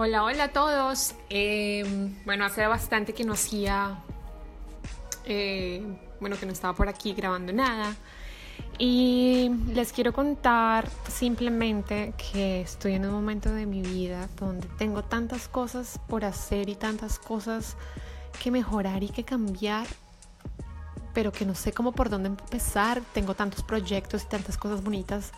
[0.00, 1.16] Hola, hola a todos.
[1.28, 1.84] Eh,
[2.24, 3.98] bueno, hace bastante que no hacía,
[5.24, 5.82] eh,
[6.20, 7.96] bueno, que no estaba por aquí grabando nada.
[8.78, 15.02] Y les quiero contar simplemente que estoy en un momento de mi vida donde tengo
[15.02, 17.76] tantas cosas por hacer y tantas cosas
[18.40, 19.88] que mejorar y que cambiar,
[21.12, 23.02] pero que no sé cómo por dónde empezar.
[23.14, 25.32] Tengo tantos proyectos y tantas cosas bonitas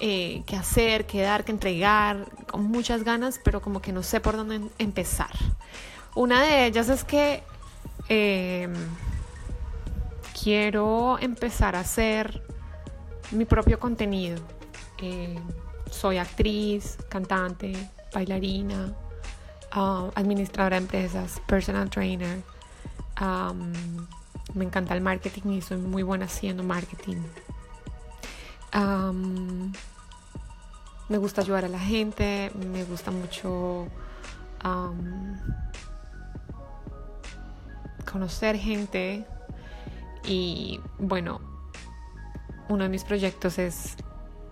[0.00, 4.20] eh, que hacer, que dar, que entregar, con muchas ganas, pero como que no sé
[4.20, 5.32] por dónde em-, empezar.
[6.14, 7.42] Una de ellas es que
[8.08, 8.72] em,
[10.40, 12.44] quiero empezar a hacer
[13.32, 14.40] mi propio contenido.
[14.98, 15.36] Eh,
[15.90, 17.72] soy actriz, cantante,
[18.14, 18.94] bailarina,
[19.72, 22.40] ah, administradora de empresas, personal trainer.
[24.54, 27.16] me encanta el marketing y soy muy buena haciendo marketing
[31.08, 33.88] me gusta ayudar a la gente, me gusta mucho
[38.10, 39.24] conocer gente
[40.26, 41.40] y bueno,
[42.68, 43.96] uno de mis proyectos es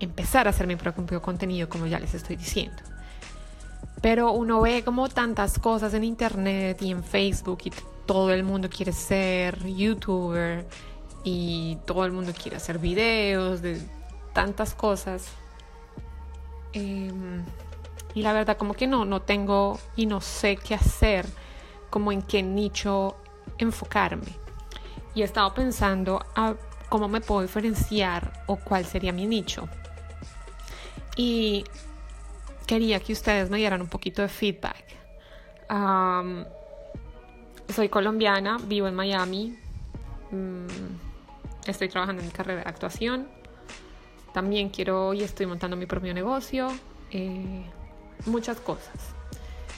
[0.00, 2.82] empezar a hacer mi propio contenido como ya les estoy diciendo.
[4.02, 7.72] Pero uno ve como tantas cosas en internet y en Facebook y
[8.04, 10.66] todo el mundo quiere ser youtuber
[11.24, 13.80] y todo el mundo quiere hacer videos de
[14.36, 15.28] tantas cosas.
[16.74, 17.42] Em,
[18.14, 21.24] y la verdad como que no, no tengo y no sé qué hacer,
[21.88, 23.16] como en qué nicho
[23.56, 24.36] enfocarme.
[25.14, 26.54] Y he estado pensando a
[26.90, 29.70] cómo me puedo diferenciar o cuál sería mi nicho.
[31.16, 31.64] Y
[32.66, 34.84] quería que ustedes me dieran un poquito de feedback.
[37.74, 39.58] soy colombiana, vivo en Miami.
[40.30, 40.66] Mm,
[41.66, 43.45] estoy trabajando en mi carrera de actuación.
[44.36, 46.68] También quiero y estoy montando mi propio negocio,
[47.10, 47.62] eh,
[48.26, 48.92] muchas cosas.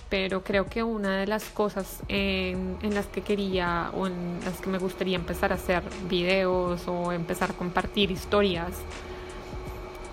[0.08, 4.68] Pero creo que una de las cosas en, las que quería o en las que
[4.68, 8.72] me gustaría empezar a hacer videos o empezar a compartir historias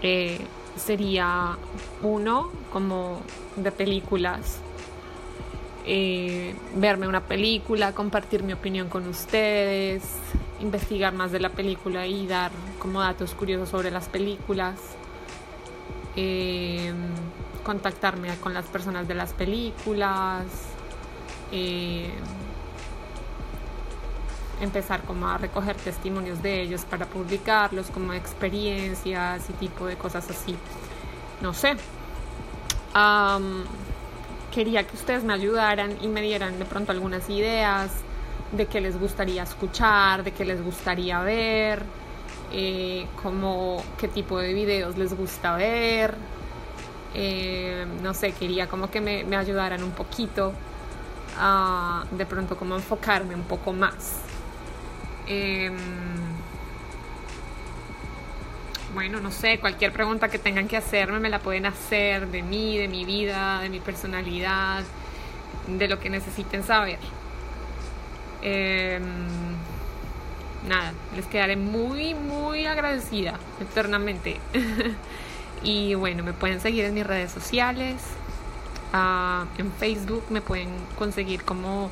[0.03, 0.38] eh,
[0.75, 1.57] sería
[2.03, 3.22] uno como
[3.55, 4.59] de películas
[5.88, 10.03] eh, verme una película, compartir mi opinión con ustedes,
[10.59, 14.75] investigar más de la película y dar como datos curiosos sobre las películas,
[16.16, 16.95] em,
[17.63, 20.45] contactarme con las personas de las películas,
[21.51, 22.11] em,
[24.61, 30.29] empezar como a recoger testimonios de ellos para publicarlos como experiencias y tipo de cosas
[30.29, 30.55] así.
[31.41, 31.75] No sé.
[34.51, 37.91] quería que ustedes me ayudaran y me dieran de pronto algunas ideas
[38.51, 41.83] de qué les gustaría escuchar, de qué les gustaría ver,
[42.51, 46.16] eh, como qué tipo de videos les gusta ver.
[47.13, 50.53] Eh, no sé, quería como que me, ayudaran un poquito
[51.38, 54.22] a de pronto como enfocarme un poco más.
[55.28, 55.75] Em,
[58.94, 62.78] bueno, no sé, cualquier pregunta que tengan que hacerme me la pueden hacer de mí,
[62.78, 64.84] de mi vida, de mi personalidad,
[65.67, 67.00] de lo que necesiten saber.
[68.47, 69.01] Em,
[70.69, 74.39] nada, les quedaré muy, muy agradecida eternamente.
[75.63, 77.95] y bueno, me pueden seguir en mis redes sociales.
[78.94, 81.89] Ah, en Facebook me pueden conseguir como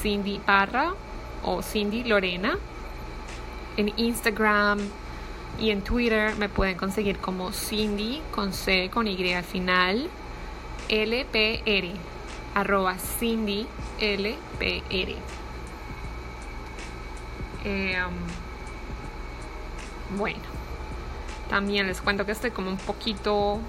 [0.00, 0.94] Cindy Parra
[1.42, 2.56] o Cindy Lorena.
[3.76, 4.78] En Instagram
[5.58, 10.08] y en Twitter me pueden conseguir como Cindy con C con Y al final.
[10.88, 11.88] LPR
[12.54, 13.66] arroba Cindy
[14.00, 15.47] LPR.
[17.70, 17.98] Eh,
[20.16, 20.40] bueno,
[21.50, 23.60] también les cuento que estoy como un poquito,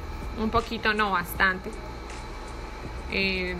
[0.42, 1.70] un poquito, no bastante.
[3.12, 3.58] Eh,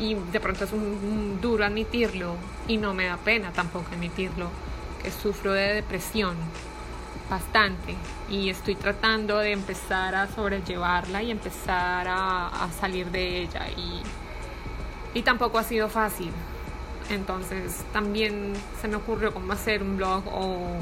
[0.00, 4.48] y de pronto es un, duro admitirlo y no me da pena tampoco admitirlo,
[5.02, 6.36] que sufro de depresión
[7.28, 7.96] bastante.
[8.30, 13.68] Y estoy tratando de empezar a sobrellevarla y empezar a, salir de ella.
[13.76, 16.32] Y, y tampoco ha sido fácil
[17.10, 20.80] entonces también se me ocurrió cómo hacer un blog o,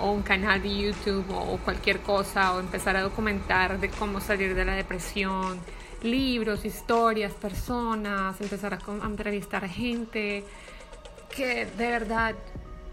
[0.00, 4.64] un canal de YouTube o, cualquier cosa o empezar a documentar de cómo salir de
[4.64, 5.60] la depresión,
[6.02, 10.44] libros, historias, personas, empezar a, a entrevistar a gente
[11.34, 12.34] que de verdad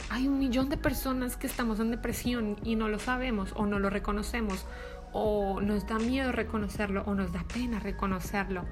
[0.10, 3.80] hay un millón de personas que estamos en depresión y no lo sabemos o no
[3.80, 4.66] lo reconocemos
[5.12, 8.66] o nos da miedo reconocerlo o nos da pena reconocerlo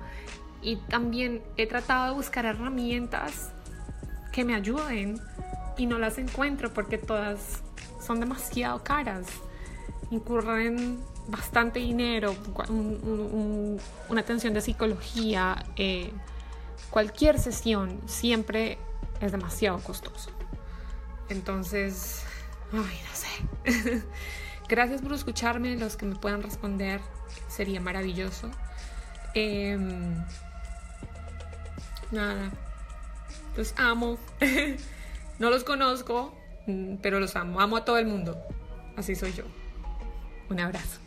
[0.68, 3.52] y también he tratado de buscar herramientas
[4.34, 5.18] que me ayuden
[5.78, 7.64] y no las encuentro porque todas
[8.06, 9.28] son demasiado caras.
[10.12, 11.00] Incurren
[11.30, 12.36] bastante dinero,
[14.10, 16.12] una atención de psicología, eh,
[16.90, 18.78] cualquier sesión siempre
[19.22, 20.32] es demasiado costoso.
[21.30, 22.26] Entonces,
[22.74, 24.04] ay, no sé.
[24.68, 27.00] Gracias por escucharme, los que me puedan responder
[27.48, 28.52] sería maravilloso.
[29.34, 30.26] Em,
[32.12, 32.52] nada,
[33.56, 34.18] los amo.
[35.40, 36.38] no los conozco,
[36.68, 37.62] mm, pero los amo.
[37.62, 38.38] Amo a todo el mundo.
[38.96, 39.44] Así soy yo.
[40.50, 41.00] Un abrazo.